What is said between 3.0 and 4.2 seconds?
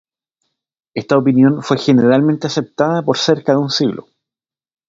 por cerca de un siglo.